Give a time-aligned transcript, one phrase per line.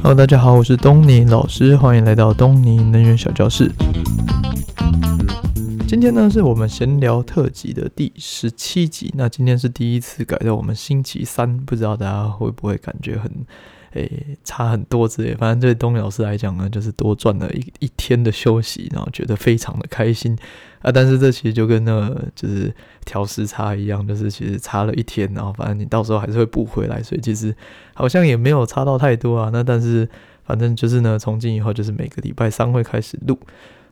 [0.00, 3.68] Hello，大家好，我是东尼老师，欢迎来到东尼能源小教室。
[5.88, 9.12] 今天呢，是我们闲聊特辑的第十七集。
[9.16, 13.28] 那今天是第一次改到我们星期三，不知道大家会不会感觉很。
[14.00, 20.36] 诶、差很多之类，反正对东尼老师来讲呢，就是多赚了一一天的休息，然后觉得非常的开心
[20.80, 20.92] 啊。
[20.92, 22.72] 但是这其实就跟那个就是
[23.04, 27.54] 调时差一样，就是其实差了一天，然后反正你到时候还是会补回来，所以其实
[27.94, 29.50] 好像也没有差到太多啊。
[29.52, 30.08] 那但是
[30.44, 33.38] 反正就是呢，从今以后就是每个礼拜三会开始录。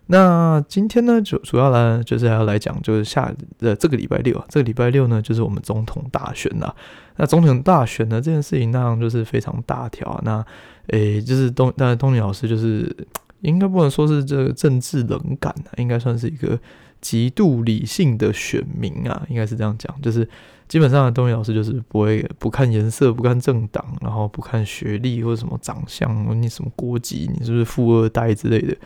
[0.08, 6.72] 那今天呢，主主要来就是还要来讲，就是下呃这个礼拜六啊，这个礼拜六呢，就是我们总统大选啦。
[7.16, 10.20] 那总统大选呢这件事情，当然就是非常大条啊。
[10.24, 10.46] 那
[10.88, 12.94] 诶，就是东那东尼老师就是
[13.40, 16.56] 应该不能说是这个政治冷感啊，应该算是一个
[17.00, 19.92] 极度理性的选民啊，应该是这样讲。
[20.00, 20.28] 就是
[20.68, 28.76] 基本上东尼老师就是不会不看颜色，不看政党，然后不看学历或者什么长相，你什么国籍，你是不是富二代之类的。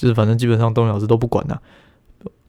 [0.00, 1.60] 就是反正基本上东尼老师都不管呐、啊，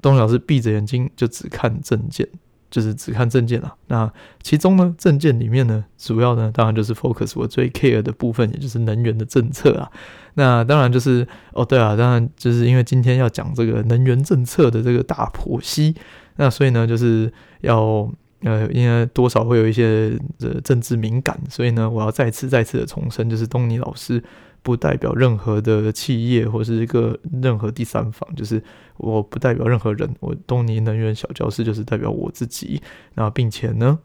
[0.02, 2.26] 东尼老师闭着眼睛就只看证件，
[2.70, 3.76] 就是只看政见啊。
[3.88, 4.10] 那
[4.42, 9.92] 其中呢，证件里面呢，主要呢当然就是 focus 我最 care 的部分，也就是能源的政策啊。
[10.36, 15.94] 那当然就是哦，对啊，当然就是因为今天要讲这个能源政策的这个大剖析，
[16.38, 17.30] 那所以呢就是
[17.60, 18.10] 要
[18.42, 24.24] 呃，因为多少会有一些呃政治敏感，所以呢我要再次再次的重申，就是东尼老师。
[24.64, 28.64] 不代表任何的企业或是一个任何第三方，就是
[28.98, 30.08] 我不代表任何人。
[30.20, 32.80] 我东尼能源小教室就是代表我自己，
[33.16, 33.98] 那并且呢，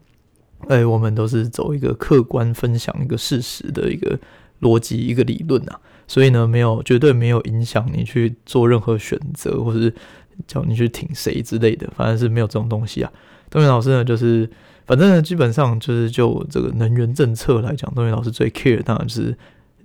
[0.67, 4.19] 哎，我们都是走一个客观分享一个事实的一个
[4.61, 9.93] 逻辑一个理论啊，所以呢，没有绝对没有影响你去做任何选择，或是
[10.47, 13.11] 叫你去挺谁之类的，反正是没有这种东西啊。
[13.49, 14.49] 东尼老师呢，就是
[14.85, 19.37] 反正呢，基本上就是就这个能源政策来讲，东尼老师最 care 当然就是。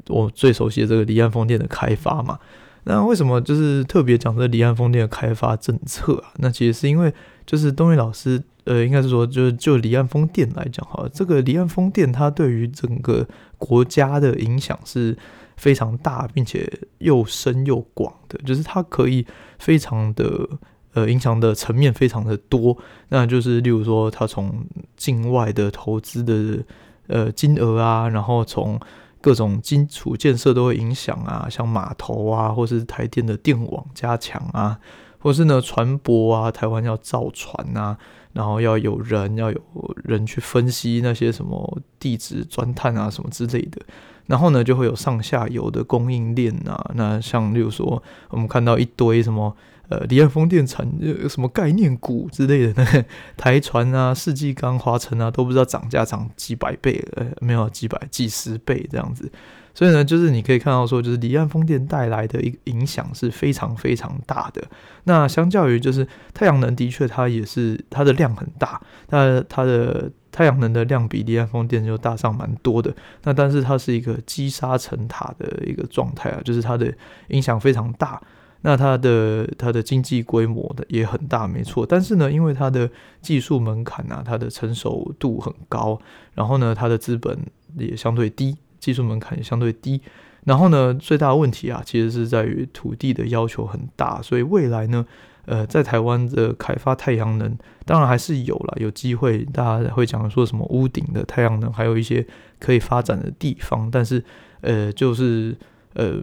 [0.09, 2.37] 我最熟悉的这个离岸风电的开发嘛，
[2.83, 6.33] 那为什么就是特别讲这离岸风电的开发政策啊？
[6.39, 7.15] 那其实是因为
[7.47, 13.25] 就是东尼老师，呃，应该是说就是就离岸风电来讲哈，这个离岸风电它对于整个
[13.59, 15.17] 国家的影响是
[15.56, 16.69] 非常大，并且
[16.99, 19.25] 又深又广的，就是它可以
[19.61, 20.49] 非常的
[20.94, 22.76] 呃影响的层面非常的多，
[23.08, 24.64] 那就是例如说它从
[24.97, 26.64] 境外的投资的
[27.06, 28.78] 呃金额啊，然后从
[29.20, 34.78] 各种基础建设都会影响啊，像码头啊，或是台电的电网加强啊，
[35.19, 37.97] 或是呢船舶啊，台湾要造船啊，
[38.32, 39.60] 然后要有人，要有
[40.03, 43.80] 人去分析那些什么地质钻探啊什么之类的，
[44.27, 49.56] 然后呢就会有上下游的供应链啊，那像例如说我们看到一堆什么。
[49.88, 53.05] 呃，离岸风电产有什么概念股之类的，那 个
[53.37, 59.31] 台船啊、世纪钢、华晨啊，都不知道涨价涨几百倍，呃，没有几百、几十倍这样子。
[59.75, 64.62] 所以呢，就是你可以看到说，就是离岸风电带来的一个影响是非常非常大的。
[65.05, 72.94] 那相较于就是太阳能，的确它也是它的量很大，那它的太阳能的量比离岸风电就大上蛮多的。
[73.25, 76.93] 那但是它是一个积沙成塔的一个状态啊，就是它的
[77.28, 78.21] 影响非常大。
[78.65, 81.84] 那它的它的经济规模的也很大，没错。
[81.84, 82.89] 但是呢，因为它的
[83.21, 85.99] 技术门槛啊，它的成熟度很高，
[86.34, 87.37] 然后呢，它的资本
[87.77, 90.03] 也相对低，技术门槛也相对低。
[90.44, 94.20] 然后呢，最大的问题啊，其实是在于土地的要求很大。
[94.20, 95.06] 所以未来呢，
[95.47, 97.56] 呃，在台湾的开发太阳能，
[97.87, 102.26] 当然还是有了，有机会，大家会讲说什么屋顶的太阳能，还有一些
[102.59, 103.88] 可以发展的地方。
[103.91, 104.22] 但是，
[104.60, 105.56] 呃，就是。
[105.94, 106.15] 呃，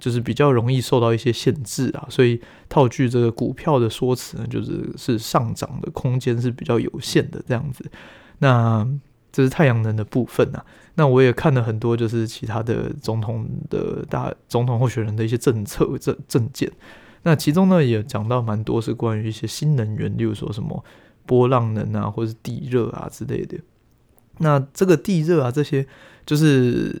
[0.00, 7.84] 就是比较容易受到一些限制啊，所以套句这个股票的说辞呢，就是是上涨的空间是比较有限的这样子。
[8.38, 8.88] 那
[9.32, 10.64] 这是太阳能的部分啊。
[10.94, 16.70] 那我也看了很多，就是其他的总统的大总统候选人的一些政策政政见。
[17.22, 20.84] 那其中呢，也讲到蛮多是关于一些新能源，例如说什么
[21.26, 23.58] 波浪能啊，或是地热啊之类的。
[24.38, 25.86] 那这个地热啊，这些
[26.26, 27.00] 就是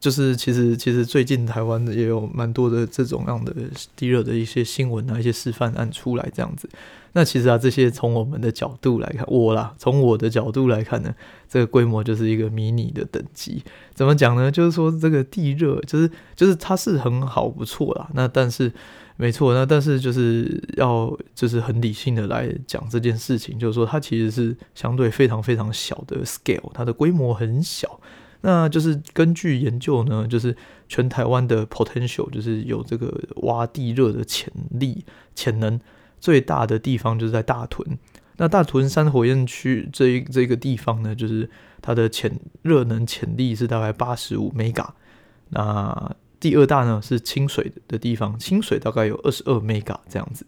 [0.00, 3.54] 就是其实其实最近台湾也有蛮多的这种样的
[3.96, 6.68] 地热的一些新闻啊，一些示范案出来这样子。
[7.12, 11.14] 那其实啊，这些从我们的角度来看，我啦，从我的角度来看呢，
[11.48, 13.62] 这个规模就是一个迷你的等级。
[13.94, 14.50] 怎么讲呢？
[14.50, 18.08] 就是说这个地热，就是就是它是很好不错啦。
[18.14, 18.72] 那但是。
[19.20, 28.00] 没错，那但是就是要就是很理性的来讲这件事情，就是说它其实是相对非常非常小的 scale，它的规模很小。
[28.42, 30.56] 那就是根据研究呢，就是
[30.88, 33.12] 全台湾的 potential，就是有这个
[33.42, 35.04] 挖地热的潜力
[35.34, 35.80] 潜能
[36.20, 37.98] 最大的地方就是在大屯。
[38.36, 41.50] 那大屯山火焰区这一这个地方呢，就是
[41.82, 44.86] 它的潜热能潜力是大概八十五 mega。
[45.48, 50.46] 那第二大呢是清水的地方，清水大概有二十二 mega 这样子。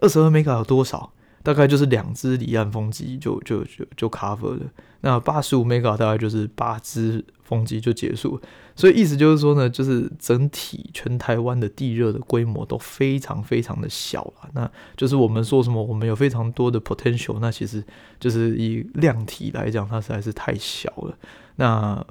[0.00, 1.12] 二十二 mega 有多少？
[1.42, 4.66] 大概就是两只离岸风机就就就就 cover 了。
[5.02, 8.40] 那八十五 mega 大概就是八只风机就结束。
[8.74, 14.50] 所以意思就是说呢，就是整体全台湾的地热的规模都非常非常的小了。
[14.54, 17.82] 那就是我们说什么，我们有非常多的 potential，那其实
[18.18, 21.16] 就是以量体来讲，它实在是太小了。
[21.54, 22.04] 那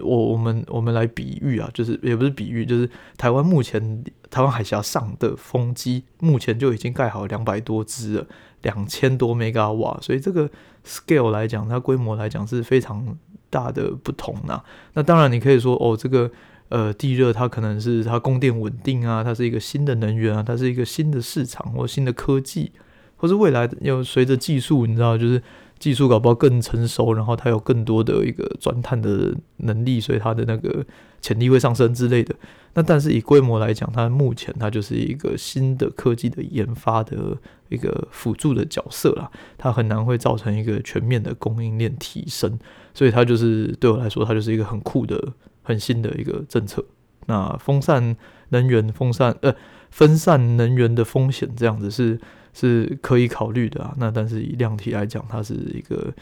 [0.00, 8.26] 我我们我们来比喻啊，就是也不是比喻，就是台湾目前台湾海峡上的风机目前就已经盖好两百多只了，
[8.62, 10.48] 两千多 mega 瓦，所以这个
[10.84, 13.16] scale 来讲，它规模来讲是非常
[13.50, 14.62] 大的不同呐。
[14.94, 16.30] 那当然你可以说哦，这个
[16.68, 22.72] 呃地热它可能是它供电稳定啊，它是一个新的能源啊，它是一个新的市场或新的科技，
[23.16, 25.42] 或是未来又随着技术，你知道就是。
[25.84, 30.82] 技术搞不好更成熟，然后它有更多的一个钻探的能力，所以它的那个
[31.20, 32.34] 潜力会上升之类的。
[32.72, 37.36] 那但是以规模来讲，它目前它就是一个新的科技的研发的
[37.68, 42.58] 一个辅助的角色啦，它很难会造成一个全面的供应链提升。
[42.94, 45.22] 所以它就是对我来说，它就是一个很酷的、
[45.62, 46.82] 很新的一个政策。
[47.26, 48.16] 那风扇
[48.48, 49.54] 能源、风扇呃
[49.90, 52.18] 分散能源的风险这样子是。
[52.54, 56.14] 是可以考虑的啊，那但是以量体来讲，它是一个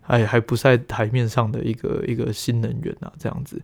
[0.00, 3.60] 还还不在台面上的一个一个新能源啊，这样子。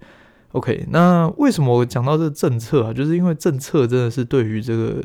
[0.53, 2.93] OK，那为什么我讲到这个政策啊？
[2.93, 5.03] 就是因为政策真的是对于这个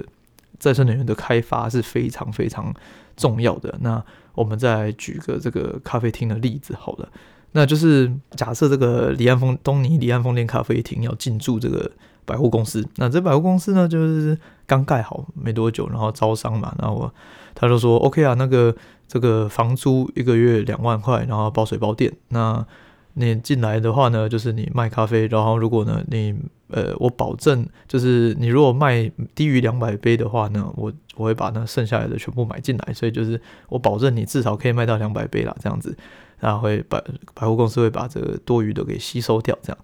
[0.59, 2.73] 再生能源的开发是非常非常
[3.15, 3.73] 重要的。
[3.79, 4.03] 那
[4.33, 7.09] 我们再举个这个咖啡厅的例子好了，
[7.53, 11.89] 那就是假设这个离岸风东尼离岸风电咖啡厅要进驻这个。
[12.25, 17.09] 百货公司，那这百货公司呢，就是刚盖好没多久，然后招商嘛，然后
[17.53, 18.75] 他就说 OK 啊，那个
[19.07, 22.11] 这个房租一个月两万块，然后包水包电。
[22.29, 22.65] 那
[23.13, 26.35] 你进来的话呢，就是你卖咖啡，然后如果呢你
[26.69, 33.39] 呃我保证，就是你如果卖低于两百杯的话呢，我我会把那剩下来的全部买进来，所以就是
[33.69, 35.95] 我保证你至少可以卖到两百杯啦，这样子，
[36.39, 37.01] 然后会百
[37.33, 39.77] 百货公司会把这个多余的给吸收掉，这样。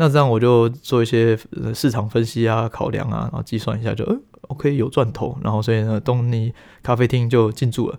[0.00, 1.36] 那这样我就做一些
[1.74, 6.52] 市场分析啊、考量啊，然后计算一下就，就呃 OK 有赚头，然后所以呢，东尼
[6.84, 7.98] 咖啡厅就进驻了。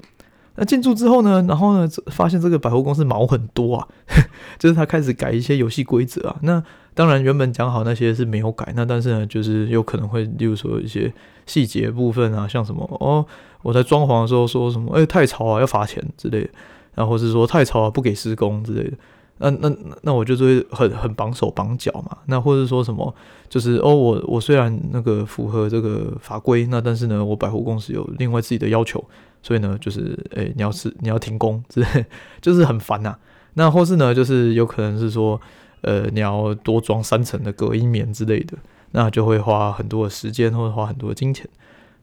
[0.56, 3.88] 那进驻之后呢，然后呢，发现这个百货公司毛很多啊，
[4.57, 6.38] 就是他开始改一些游戏规则啊。
[6.42, 6.63] 那
[6.94, 11.13] 当然原本讲好那些是没有改，那但是呢，就是有可能会，例如说一些
[11.45, 13.25] 细节部分啊，像什么哦，
[13.62, 16.50] 我在装潢的时候说什么，哎，太吵啊，要罚钱之类的，
[16.95, 18.98] 然后是说太吵啊，不给施工之类的。
[19.41, 23.15] 那那那我就是会很很绑手绑脚嘛，那或者说什么，
[23.47, 29.01] 就是哦，我我虽然那个符合这个法规，那但是呢，我百货公司有另外自己的要求，
[29.41, 32.06] 所以呢，就是诶，你要是你要停工之类，
[32.41, 33.15] 就是很烦呐、
[33.53, 35.39] 那或是呢，就是有可能是说，
[35.83, 38.57] 呃，你要多装三层的隔音棉之类的，
[38.92, 41.47] 那就会花很多的时间或者花很多金钱。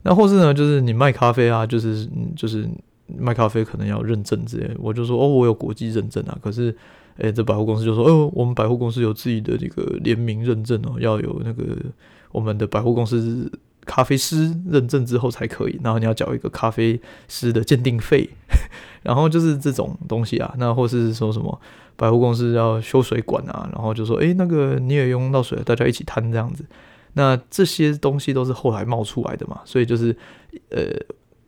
[0.01, 2.67] 那或是呢，就是你卖咖啡啊，就是就是
[3.15, 6.75] 卖咖啡可能要认证之类，我就说哦，我有国际认证啊，可是。
[7.17, 11.63] 诶，这百货公司就说：“哦，我们百货公司有自己的这个联名认证哦，要有那个
[12.31, 13.51] 我们的百货公司
[13.85, 15.79] 咖啡师认证之后才可以。
[15.83, 18.29] 然后你要缴一个咖啡师的鉴定费，
[19.03, 20.53] 然后就是这种东西啊。
[20.57, 21.59] 那或是说什么
[21.95, 26.65] 百货公司要修水管啊，然后就说：诶，那个你也用到水，大家一起摊这样子。
[27.13, 30.15] 那这些东西都是后来冒出来的嘛，所以就是
[30.69, 30.81] 呃。”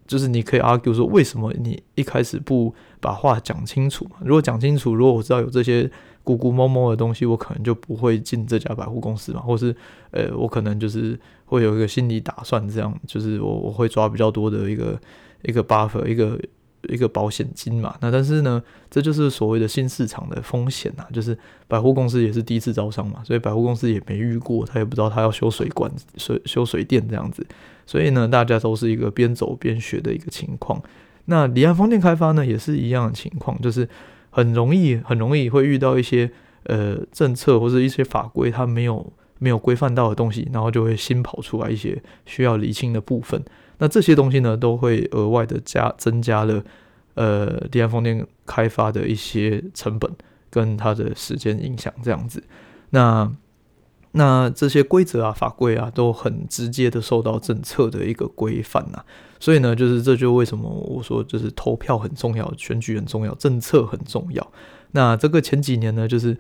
[0.09, 4.17] 就是你可以 argue 说，为什么你一开始不把话讲清楚嘛？
[4.25, 5.83] 如果讲清楚，如果我知道有这些
[6.25, 9.75] 咕咕摸摸的东西，我可能就不会进这家百货公司嘛，或是
[10.09, 14.99] 呃，我可能就是会有一个心理打算，这样就是我我会抓比较多的一个
[15.43, 16.39] 一个 buffer 一个。
[16.87, 21.37] 一个保险金嘛，那但是呢，这就是所谓的新市场的风险呐，就是
[21.67, 27.45] 百货公司也是第一次招商嘛，所以百货公司也没遇过，他也不知道他要修水管、水修水电这样子，
[27.89, 30.79] 所以呢，大家都是一个边走边学的一个情况。
[31.25, 33.89] 那离岸风电开发呢，也是一样的情况，就是
[34.29, 36.29] 很容易很容易会遇到一些
[36.65, 43.43] 呃政策或者一些法规，它没有没有规范到的东西，然后就会新跑出来一些需要厘清的部分。
[43.79, 46.63] 那这些东西呢，都会额外的加增加了，
[47.15, 50.11] 呃，离岸风电开发的一些成本
[50.51, 52.43] 跟它的时间影响这样子。
[52.91, 53.31] 那
[54.11, 59.03] 那这些规则啊、法规啊，都很直接的受到政策的一个规范呐。
[59.39, 64.51] 所以呢，就是这就为什么我说，就是投票很重要，选举很重要，政策很重要。
[64.91, 66.35] 那这个前几年呢，就是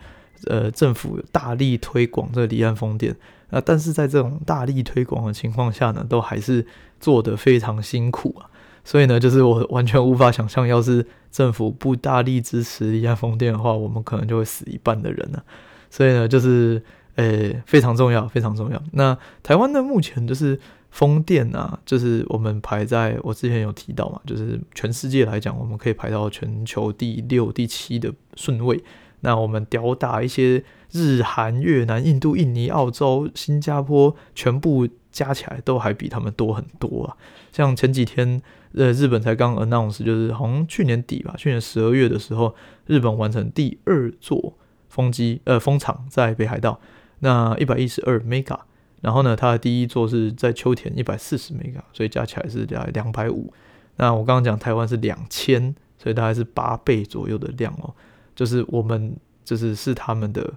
[0.47, 3.15] 呃，政府大力推广这个离岸风电。
[3.51, 6.65] 那但是在这种大力推广的情况下呢，都还是
[6.99, 8.49] 做得非常辛苦啊。
[8.83, 15.43] 所以呢，就是我完全无法想象，要是政府不大力支持离岸风电的话，我们可能就会死一半的人了。
[15.89, 16.81] 所以呢，就是
[17.21, 18.81] 诶非常重要，非常重要。
[18.93, 20.59] 那台湾呢，目前就是
[20.89, 28.83] 风电啊，就是我们排在我之前有提到嘛，就是全世界来讲，我们可以排到全球第六、第七的顺位。
[29.21, 37.17] 那我们吊打一些日韩、越南、印度、印尼、澳洲、新加坡，全部加起来都还比他们多很多啊。
[37.51, 38.41] 像前几天，
[38.73, 44.53] 呃，日本才刚 announce，就是好像去年底吧，去年十二月的时候，日本完成第二座
[44.87, 46.79] 风机，呃，风场在北海道，
[47.19, 48.59] 那一百一十二 mega，
[49.01, 53.53] 然后呢，它的第一座是在秋田一百四十 mega，所以加起来是在两百五。
[53.97, 57.93] 那我刚刚讲台湾是两千，所以大概是八倍左右的量哦，
[58.35, 60.53] 就是我们就是是他们的。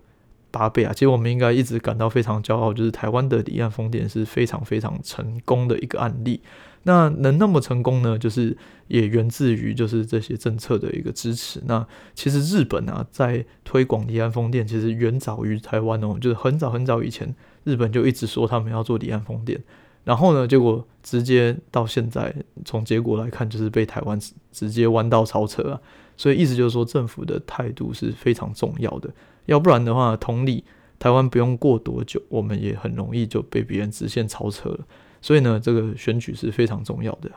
[0.52, 0.92] 八倍啊！
[0.92, 6.42] 其实我们应该一直感到非常骄傲，就是台湾的离岸风电是非常非常成功的一个案例。
[6.84, 8.18] 那能那么成功呢？
[8.18, 8.56] 就是
[8.88, 11.62] 也源自于就是这些政策的一个支持。
[11.66, 17.34] 那其实日本啊，在推广离岸风电，其实远早于台湾哦，就是很早很早以前，
[17.64, 19.62] 日本就一直说他们要做离岸风电。
[20.04, 22.34] 然后呢，结果直接到现在，
[22.64, 24.18] 从结果来看，就是被台湾
[24.50, 25.80] 直接弯道超车啊。
[26.16, 29.08] 所以意思就是说，政府的态度是非常重要的。
[29.46, 30.64] 要不然的话，同理，
[30.98, 34.80] 台湾不用过多久，我们也很容易就被别人直线超车了。
[35.22, 37.30] 所以呢，这个选举是非常重要的。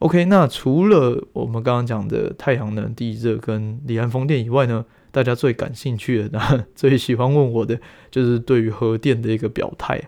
[0.00, 7.78] OK，那除了我们刚刚讲的太阳能、地热跟离岸风电以外呢，大家最感兴趣的、最喜欢问我的，
[8.10, 10.02] 就是对于核电的一个表态。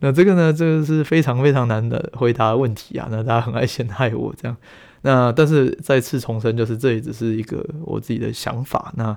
[0.00, 3.08] 那这个呢，这个是非常非常难的回答问题啊。
[3.12, 4.56] 那大家很爱陷害我这样。
[5.02, 8.92] 那但是再次重申，就是这也只是一个我自己的想法。
[8.96, 9.16] 那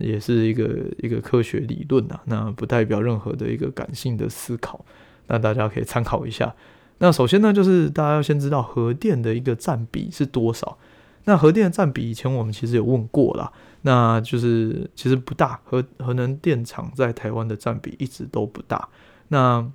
[0.00, 4.84] 也是一个一个科学理论啊，那不代表任何的一个感性的思考，
[5.26, 6.54] 那大家可以参考一下。
[6.98, 10.78] 那首先呢，就是大家要先知道核电的一个占比是多少。
[11.24, 13.50] 那核电的占比以前我们其实有问过啦，
[13.82, 18.88] 那就是其实不大，核核能电厂在台湾的占比一直都不大。
[19.28, 19.66] 那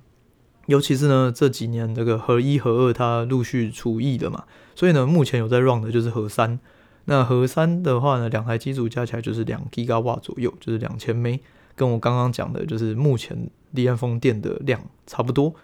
[0.66, 4.44] 尤其是呢这几年这个核一核二它陆续除役了嘛，
[4.76, 6.58] 所以呢目前有在 run 的就是核三。
[7.06, 11.40] 那核三的话呢，两台机组加起来就是两 G 瓦左右，就是两千枚，
[11.74, 15.54] 跟我刚刚讲的，就是目前离岸风电的量差不多。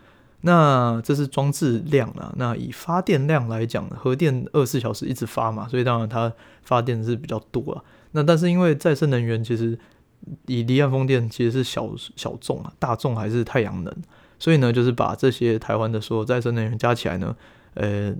[0.42, 2.32] 那这是装置量啊。
[2.36, 6.32] 那以发电量来讲，核电二十四小时一直发嘛，所以当然它
[6.62, 7.82] 发电是比较多啊。
[8.12, 9.78] 那但是因为再生能源其实
[10.46, 13.94] 以离岸风电其实是小小众啊，大众还是太阳能，
[14.38, 17.36] 所以呢，就是把这些台湾的所有再生能源加起来呢，
[17.74, 18.14] 呃。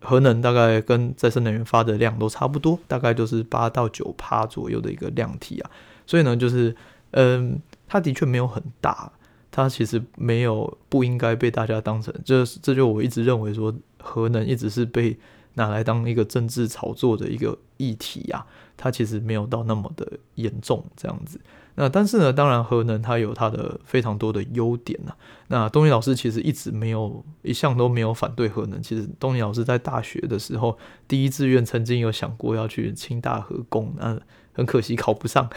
[0.00, 5.68] 核能大概跟再生能源发的量都差不多，大概就是八到九趴左右的一个量体啊，
[6.06, 6.74] 所以呢，就是
[7.12, 9.10] 嗯，它的确没有很大，
[9.50, 15.16] 它其实没有不应该被大家当成，这这就我一直认为说，核能一直是被
[15.54, 18.46] 拿来当一个政治炒作的一个议题啊，
[18.76, 21.40] 它其实没有到那么的严重这样子。
[21.74, 25.16] 那但是呢，当然核能它有它的非常多的优点呐、啊。
[25.46, 28.82] 那东尼老师其实一直没有一向都没有反对核能。
[28.82, 34.20] 其实东尼老师在大学的时候，第一志愿曾经有想过要去清大核工，那
[34.58, 35.48] 很可惜考不上，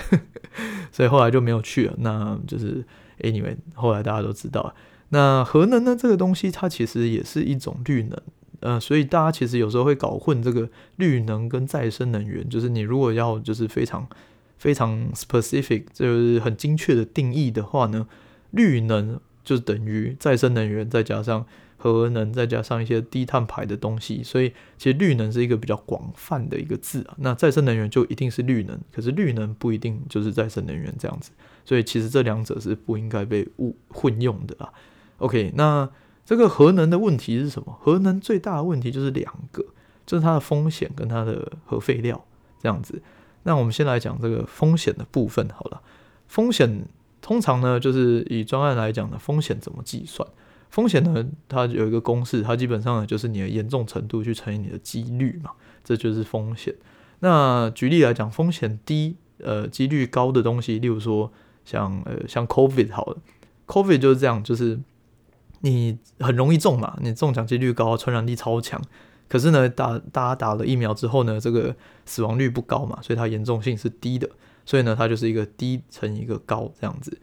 [0.94, 1.96] 所以后来就没有去了。
[1.98, 2.86] 那就是
[3.20, 4.74] anyway，后来大家都知道，
[5.10, 8.22] 那核能呢这个东西它其实也是一种绿能，
[8.62, 12.48] 呃，所以大家其实有时候会搞混这个绿能跟再生能源。
[12.48, 14.08] 就是你如果要就是非常。
[14.62, 18.06] 非常 specific，就是很精确的定义的话呢，
[18.52, 21.44] 绿能就等于再生能源，再加上
[21.82, 27.16] 核能，再加上一些低碳排的东西，所以其实绿能是一个比较广泛的一个字啊。
[27.18, 31.32] 那再生能源就一定是绿能，可是绿能不一定就是再生能源这样子，
[31.66, 34.72] 所以其实这两者是不应该被误混用的啊。
[35.18, 35.90] OK，那
[36.24, 37.76] 这个核能的问题是什么？
[37.82, 39.66] 核能最大的问题就是两个，
[40.06, 42.24] 就是它的风险跟它的核废料
[42.62, 43.02] 这样子。
[43.44, 45.82] 那我们先来讲这个风险的部分好了。
[46.28, 46.86] 风险
[47.22, 50.28] 通常呢，就是以专案来讲的风险怎么计算？
[50.72, 55.52] 风险呢，它有一个公式，它基本上呢就是你的严重程度去乘以你的几率嘛，
[55.84, 56.74] 这就是风险。
[57.20, 61.32] 那举例来讲，风险低，呃，几率高的东西，例如说
[61.66, 63.18] 像呃像 COVID 好了
[63.68, 64.80] ，COVID 就是这样，就是
[65.60, 68.82] 你很容易中嘛，你中奖几率高，传染力超强。
[69.28, 71.76] 可是呢，打大家打了疫苗之后呢，这个
[72.06, 74.30] 死亡率不高嘛，所以它严重性是低的，
[74.66, 77.18] 所以呢，它就是一个低乘一个高这样子。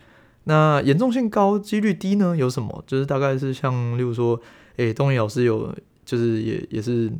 [0.45, 2.37] 那严重性高，几率低呢？
[2.37, 2.83] 有什么？
[2.87, 4.40] 就是大概是像，例如说，
[4.76, 7.12] 诶，东尼老师有，就是也也是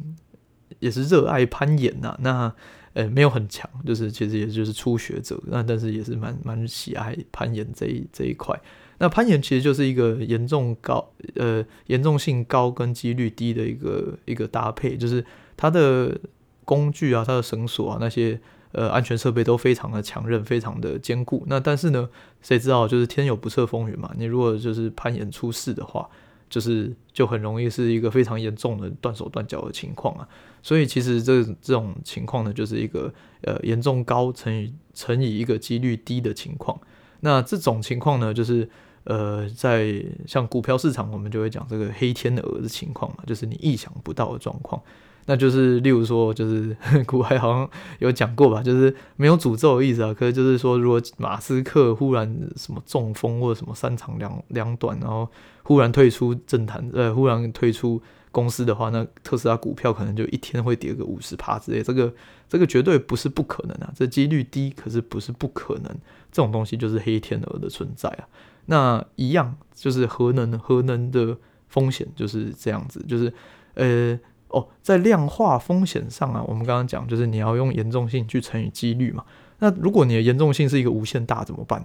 [0.79, 2.53] 也是热爱攀岩呐、那
[2.95, 8.59] 呃没有很强，就是其实也就是初学者，那但是也是蛮蛮喜爱攀岩这一这一块。
[9.01, 15.25] 那攀岩其实就是一个严重高，呃，严重性高跟几率低的一个一个搭配，就是
[15.57, 16.19] 它的
[16.65, 18.41] 工具啊，它的绳索啊，那些
[18.73, 21.45] 呃安全设备都非常的强韧，非常的坚固。
[21.47, 22.09] 那但是呢，
[22.43, 24.13] 谁知道就是天有不测风云嘛？
[24.17, 26.09] 你如果就是攀岩出事的话，
[26.49, 30.29] 就是就很容易是一个非常严重的断手断脚的情况啊。
[30.63, 36.79] 所以其实这这种情况呢，就是一个呃严重高乘以乘以一个几率低的情况。
[37.21, 38.69] 那这种情况呢，就是。
[39.05, 44.83] 呃，在像股票市场，我们就会讲这个黑天鹅的情况嘛，就是你意想不到的状况。
[45.31, 50.15] 那就是例如说，就是 股海好像有讲过吧，就是没有诅咒的意思啊。
[50.15, 55.29] 可是就是说，如果马斯克忽然什么中风或者什么三长两两短，然后
[55.63, 58.01] 忽然退出政坛，呃，忽然退出
[58.33, 61.83] 公司的话，那特斯拉股票可能就一天会跌个五十趴之类。
[61.83, 62.11] 这个
[62.49, 65.85] 这个绝对不是不可能啊，这几率低，可是不是不可能。
[66.33, 68.25] 这种东西就是黑天鹅的存在啊。
[68.65, 71.37] 那一样就是核能，核能的
[71.69, 73.31] 风险就是这样子，就是
[73.75, 74.19] 呃
[74.49, 79.25] 哦，在量化风险上啊，我们刚刚讲就是你要用严重性去乘以几率嘛。
[79.59, 81.85] 那如果你的严重性是一个无限大怎么办？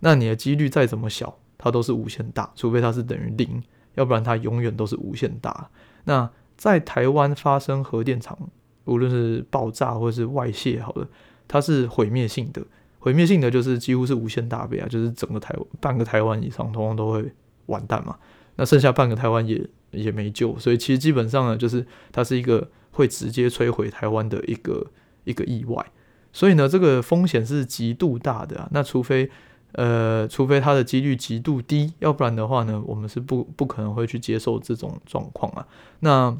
[0.00, 3.62] 那你的几率再怎么小，它都是无限大，除非它是等于零，
[3.94, 5.70] 要不然它永远都是无限大。
[6.04, 8.38] 那在台湾发生核电厂，
[8.84, 11.08] 无论是爆炸或是外泄，好了，
[11.48, 12.62] 它是毁灭性的。
[12.98, 17.32] 毁灭性的就是几乎是无限大倍啊，就是整个台半个台湾以上，通通都会
[17.66, 18.16] 完蛋嘛。
[18.56, 24.86] 那剩下半个台湾也也没救，所以其实基本上呢，就是它是一个会直接摧毁台湾的一个
[25.24, 25.84] 一个意外。
[26.32, 28.68] 所以呢，这个风险是极度大的啊。
[28.72, 29.30] 那除非
[29.72, 35.66] 呃，除非它的几率极度低，要不然的话呢，我们是不不可能会去接受这种状况啊。
[36.00, 36.36] 那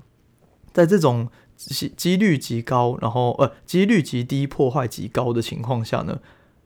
[0.72, 6.20] 在这种几几率极高，然后呃几率极低、破坏极高的情况下呢，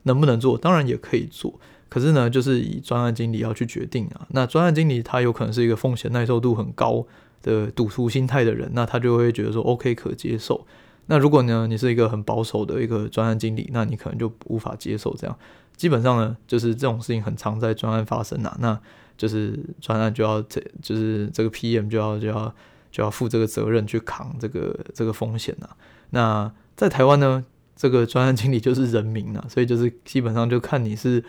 [0.04, 0.58] 能不能做？
[0.58, 4.26] 当然也可以做，可是呢，就是以专案经理要去决定啊。
[4.30, 7.04] 那专案经理他有可能是一个风险耐受度很高
[7.42, 10.66] 的赌徒心态的人，那他就会觉得说 OK 可接受。
[11.06, 15.36] 那如果呢，你是一个很保守的一个专案经理，那你可能就无法接受这样。
[15.76, 18.56] 基本上呢，就是这种事情很常在专案发生啊。
[18.60, 18.78] 那
[19.18, 22.54] 就是专案就要这，就是这个 PM 就要就要
[22.92, 25.76] 就要负这个责任去扛这个这个风险啊。
[26.10, 27.44] 那在台湾呢？
[27.76, 31.24] 这个专案经理就是人民啊，所以就是基本上就看你是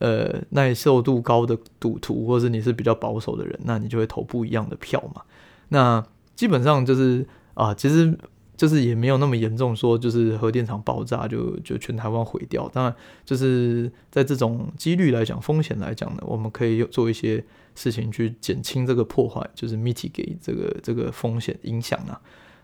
[0.00, 5.22] 呃耐受度高的赌徒，或是你是比较保守的人，那你就会投不一样的票嘛。
[5.68, 6.04] 那
[6.34, 8.16] 基本上就是啊，其实
[8.56, 12.68] 就是也没有那么严重，说就是核电厂爆炸就就全台湾毁掉。
[12.68, 22.20] 当然，就是在这种几率来讲、风险来讲呢，我们可以做一些事情去减轻这个破坏，就是 mitigate 这个这个风险影响啊。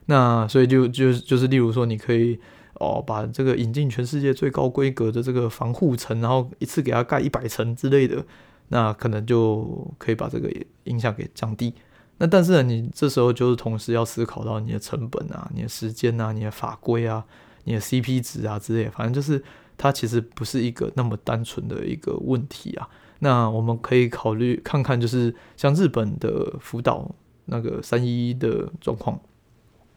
[0.07, 2.39] 那所以就就就是例如说，你可以。
[2.83, 8.25] 哦，把这个引进全世界最高规格的这个防护层，然后一次给它盖一百层之类的，
[8.69, 10.53] 那可能就可以把这个
[10.85, 11.73] 影响给降低。
[12.19, 17.25] 那但是呢，你这时候就是同时要思考到你的成本啊、你的时间啊、你的法规啊、
[17.65, 19.43] 你的 CP 值啊之类，反正就是
[19.79, 22.89] 它其实不是一个那么单纯的一个问题啊。
[23.21, 27.09] 那我们可以考虑看看，就是像日本的福岛
[27.45, 29.19] 那个三一一的状况。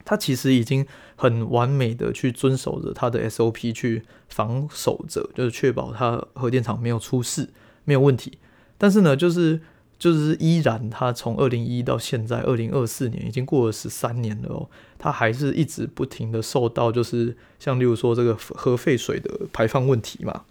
[0.05, 0.85] 他其实已经
[1.17, 7.49] 很完美的去遵守着他的 SOP 去防守着，就是确保他核电厂没有出事，
[7.83, 8.37] 没有问题。
[8.77, 9.59] 但是呢，就是
[9.97, 20.43] 就是依然，他从二零一一到现在二零二四年，已经过了十三年了哦，他还是一直不停的受到，就是像例如说这个核废水的排放问题嘛。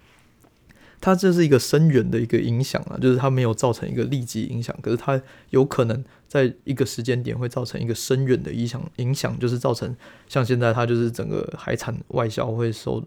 [1.04, 9.94] 它这是一个深远的一个影响啊，就是它没有造成一个立即影响，可是它有可能在一个时间点会造成一个深远的影响，影响就是造成
[10.26, 13.04] 像现在它就是整个海产外销会受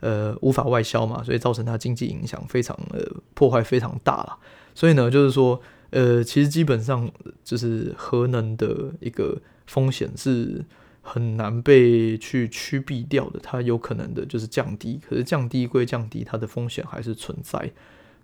[0.00, 3.00] 呃无法外销嘛，所以造成它经济影响非常呃
[3.32, 4.36] 破坏非常大了。
[4.74, 5.58] 所以呢，就是说
[5.88, 7.10] 呃其实基本上
[7.42, 10.62] 就是核能的一个风险是。
[11.10, 17.72] 很难被去驱避掉的，它有可能的就是降低，可是降低归降低，它的风险还是存在。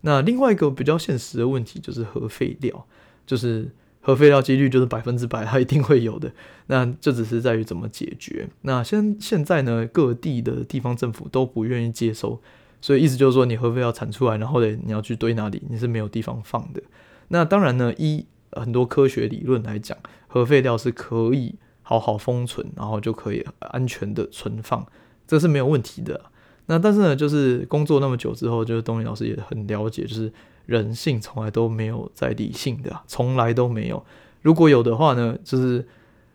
[0.02, 2.86] 那另外一个比较现实的问题就是核废料，
[3.26, 3.70] 就是
[4.02, 6.30] 核废料几率就是百分之百，它一定会有的。
[6.66, 8.50] 那这只是在于怎么解决。
[8.60, 12.38] 那现现在呢，各地的地方政府都不愿意接收，
[12.82, 16.82] 所以意思就是说，你核废料产出来，然后呢，你要去堆哪里，你是没有地方放的。
[17.28, 19.96] 那当然呢，一很多科学理论来讲，
[20.28, 21.54] 核废料是可以。
[21.84, 24.84] 好好封存，然后就可以安全的存放，
[25.28, 26.20] 这是没有问题的。
[26.66, 30.32] 那但是呢，就是工作那么久之后，就是东尼老师也很了解，就是
[30.64, 34.02] 人性从来都没有在理性的，从来都没有。
[34.40, 35.86] 如果有的话呢，就是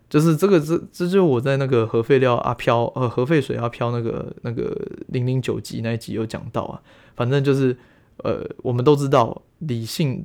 [0.07, 6.81] 就是这个这这就我在那个核废料阿飘呃核废水阿飘那个那个零零九集那一集有讲到啊。
[7.15, 7.75] 反正就是
[8.17, 10.23] 呃我们都知道，理性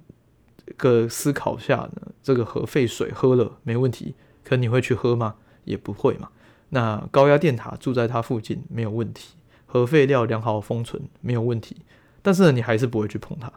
[0.77, 4.15] 个思考下呢，这个核废水喝了没问题。
[4.45, 5.37] 可你会去喝吗？
[5.65, 6.29] 也不会嘛。
[6.71, 9.35] 那高压电塔住在它附近没有问题，
[9.67, 11.77] 核废料良好封存没有问题，
[12.21, 13.53] 但是，你还是不会去碰它。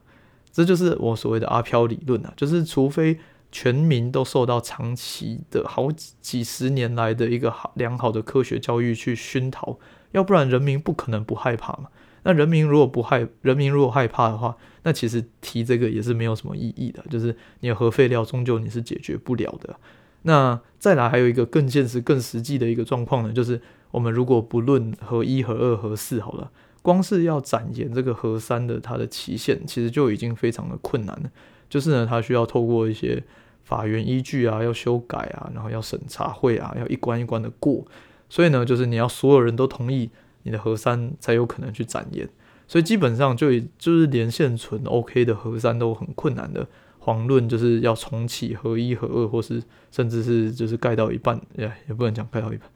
[0.51, 3.19] 这就是我所谓的阿飘理论啊，就是除非
[3.51, 9.77] 全民都受到长期的好几十年来的一个好良好的科学教育去熏陶，
[10.11, 11.89] 要不然人民不可能不害怕嘛。
[12.23, 17.03] 那人民如果不害，人民如果害怕的话，那其实提这个也是没有什么意义的。
[17.09, 19.79] 就是你核废料终究你是解决不了的。
[20.27, 23.59] 那再来还有一个更现实、更实际的一个状况呢，就是
[23.91, 31.29] 我们如果不论核一、核二、核四好了，光是要展延这个核三的它的期限，其实就已经非常的困难了。
[31.69, 33.23] 就是呢，它需要透过一些
[33.63, 37.83] 法源依据啊，要修改啊，然后要审查会啊，要一关一关的过。
[38.29, 40.09] 所以呢，就是你要所有人都同意。
[40.43, 42.25] 你的核三才有可能去展延，
[42.69, 46.65] 所以基本上就就是连现存 OK 的核三都很困难的，
[47.07, 52.69] 遑论就是要重启合一、合二，或是甚至是就是盖到一半，也也不能讲盖到一半，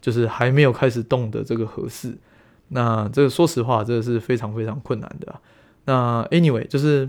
[0.00, 2.18] 就是还没有开始动的这个核四，
[2.68, 5.40] 那这个说实话，这个是非常非常困难的。
[5.84, 7.08] 那 anyway，就是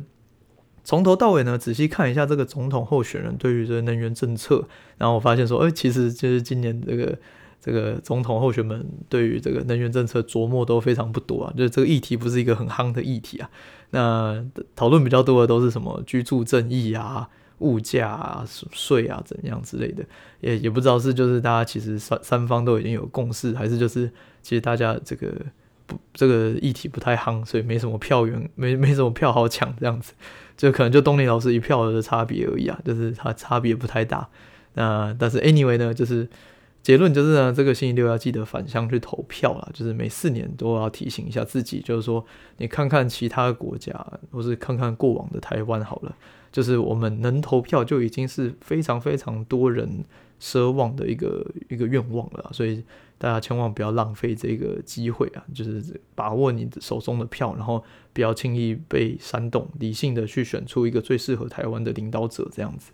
[0.84, 7.18] 从头到尾呢，仔细看一下这个总统候选人对于这个能源政策，然后我发现说，哎，其实就是今年这个。
[7.60, 13.50] 这个总统候选们对于这个能源政策琢磨都非常不多啊，就是这个议题不是一个很夯的议题啊。
[13.90, 17.28] 那讨论比较多的都是什么居住正义啊、
[17.60, 20.06] 物价啊、税啊怎样之类的，
[20.40, 24.10] 也也不知道是就是大家其实三三方都已经有共识，还是就是
[24.42, 25.34] 其实大家这个
[25.86, 30.14] 不这个议题不太夯，所以没什么票源，没没什么票好抢这样子，
[30.56, 34.30] 就可能就东尼老师一票的差别而已啊，就是它差别不太大。
[34.74, 36.30] 那但是 anyway 呢，就是。
[36.88, 42.26] 结论就是呢，这个星期六要记得返乡去投票啦，就是每四年都要提醒一下自己，就是说
[42.60, 43.92] 你看看其他国家，
[44.32, 46.16] 或是看看过往的台湾好了，
[46.50, 50.06] 就是我们能投票就已经是非常非常多人
[50.40, 52.82] 奢望的一个一个愿望了，所以
[53.18, 55.84] 大家千万不要浪费这个机会啊，就是
[56.16, 62.94] 把握你手中的票，然后不要轻易被煽动，理性的去选出一个最适合台湾的领导者，这样子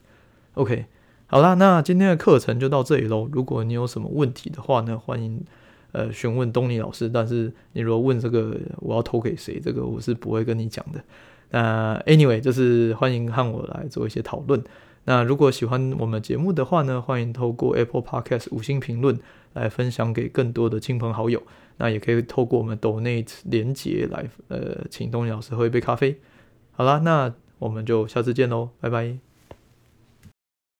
[0.55, 0.85] ，OK。
[1.25, 3.27] 好啦，那今天的课程就到这里喽。
[3.31, 5.43] 如果你有什么问题的话呢，欢迎
[5.91, 7.09] 呃询问东尼老师。
[7.09, 11.03] 但是你如果问这个我要投给谁，这个我是不会跟你讲的。
[11.49, 14.63] 那 anyway，就是欢迎和我来做一些讨论。
[15.05, 19.19] 那如果喜欢我们节目的话呢，欢迎透过 Apple Podcast 五星评论
[19.53, 21.41] 来分享给更多的亲朋好友。
[21.77, 26.19] 那也可以透过我们 Donate 连结来呃请东尼老师喝一杯咖啡。
[26.71, 29.32] 好啦，那我们就下次见喽，拜拜。